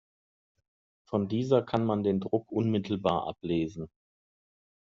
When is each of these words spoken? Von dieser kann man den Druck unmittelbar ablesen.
Von 1.07 1.27
dieser 1.27 1.61
kann 1.61 1.85
man 1.85 2.01
den 2.01 2.21
Druck 2.21 2.51
unmittelbar 2.51 3.27
ablesen. 3.27 3.87